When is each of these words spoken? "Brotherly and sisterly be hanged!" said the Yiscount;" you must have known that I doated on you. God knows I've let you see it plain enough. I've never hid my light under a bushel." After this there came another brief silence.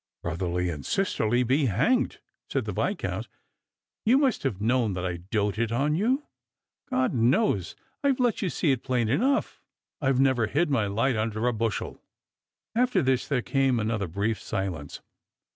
"Brotherly 0.23 0.71
and 0.71 0.83
sisterly 0.83 1.43
be 1.43 1.67
hanged!" 1.67 2.17
said 2.49 2.65
the 2.65 2.73
Yiscount;" 2.73 3.27
you 4.03 4.17
must 4.17 4.41
have 4.41 4.59
known 4.59 4.93
that 4.95 5.05
I 5.05 5.17
doated 5.17 5.71
on 5.71 5.93
you. 5.93 6.23
God 6.89 7.13
knows 7.13 7.75
I've 8.03 8.19
let 8.19 8.41
you 8.41 8.49
see 8.49 8.71
it 8.71 8.81
plain 8.81 9.09
enough. 9.09 9.61
I've 10.01 10.19
never 10.19 10.47
hid 10.47 10.71
my 10.71 10.87
light 10.87 11.15
under 11.15 11.45
a 11.47 11.53
bushel." 11.53 12.01
After 12.73 13.03
this 13.03 13.27
there 13.27 13.43
came 13.43 13.79
another 13.79 14.07
brief 14.07 14.41
silence. 14.41 15.01